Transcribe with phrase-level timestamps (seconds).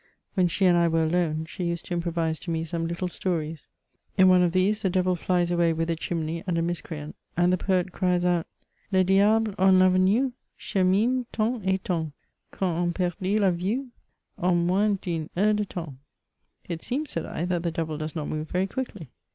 [0.33, 3.69] When she and I were alone, she used to improvise to me some little stories.
[4.17, 7.53] In one of these the devil flies away with a chinmey and a miscreant, and
[7.53, 8.47] the poet cries out,—
[8.91, 12.13] Le diable en Favenue, Chemine tant et tant,
[12.51, 13.89] Qu*on en perdit la vue
[14.41, 15.93] En moins d'une henr* de temps."
[16.67, 19.11] It seems," Baid I, "that the devil does not move very quickly."